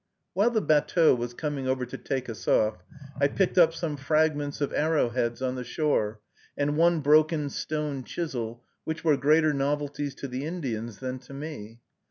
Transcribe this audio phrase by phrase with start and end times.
[0.33, 2.81] While the batteau was coming over to take us off,
[3.19, 6.21] I picked up some fragments of arrowheads on the shore,
[6.57, 11.81] and one broken stone chisel, which were greater novelties to the Indians than to me.